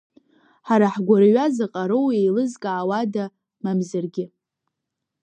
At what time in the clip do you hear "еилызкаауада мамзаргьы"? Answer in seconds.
2.19-4.25